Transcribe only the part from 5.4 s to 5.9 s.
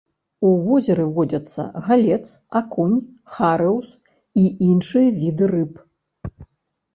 рыб.